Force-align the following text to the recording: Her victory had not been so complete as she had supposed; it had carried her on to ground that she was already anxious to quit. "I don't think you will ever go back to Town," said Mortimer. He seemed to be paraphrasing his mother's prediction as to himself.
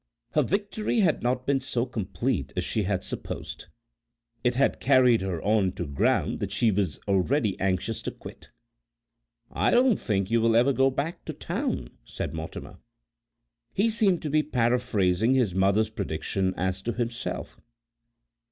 Her 0.31 0.41
victory 0.41 1.01
had 1.01 1.21
not 1.21 1.45
been 1.45 1.59
so 1.59 1.85
complete 1.85 2.53
as 2.57 2.63
she 2.63 2.85
had 2.85 3.03
supposed; 3.03 3.67
it 4.43 4.55
had 4.55 4.79
carried 4.79 5.21
her 5.21 5.39
on 5.43 5.73
to 5.73 5.85
ground 5.85 6.39
that 6.39 6.51
she 6.51 6.71
was 6.71 6.97
already 7.07 7.55
anxious 7.59 8.01
to 8.01 8.11
quit. 8.11 8.49
"I 9.51 9.69
don't 9.69 9.99
think 9.99 10.31
you 10.31 10.41
will 10.41 10.55
ever 10.55 10.73
go 10.73 10.89
back 10.89 11.23
to 11.25 11.33
Town," 11.33 11.91
said 12.03 12.33
Mortimer. 12.33 12.79
He 13.75 13.91
seemed 13.91 14.23
to 14.23 14.31
be 14.31 14.41
paraphrasing 14.41 15.35
his 15.35 15.53
mother's 15.53 15.91
prediction 15.91 16.55
as 16.57 16.81
to 16.81 16.93
himself. 16.93 17.59